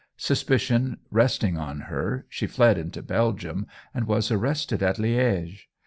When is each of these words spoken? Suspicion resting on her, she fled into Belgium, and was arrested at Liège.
Suspicion 0.17 0.97
resting 1.11 1.57
on 1.59 1.81
her, 1.81 2.25
she 2.27 2.47
fled 2.47 2.75
into 2.79 3.03
Belgium, 3.03 3.67
and 3.93 4.07
was 4.07 4.31
arrested 4.31 4.81
at 4.81 4.95
Liège. 4.97 5.65